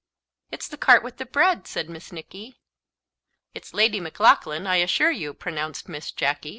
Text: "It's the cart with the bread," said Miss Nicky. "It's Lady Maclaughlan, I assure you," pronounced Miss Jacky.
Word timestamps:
"It's 0.51 0.67
the 0.67 0.79
cart 0.79 1.03
with 1.03 1.17
the 1.17 1.27
bread," 1.27 1.67
said 1.67 1.87
Miss 1.87 2.11
Nicky. 2.11 2.59
"It's 3.53 3.71
Lady 3.71 3.99
Maclaughlan, 3.99 4.65
I 4.65 4.77
assure 4.77 5.11
you," 5.11 5.31
pronounced 5.35 5.87
Miss 5.87 6.11
Jacky. 6.11 6.49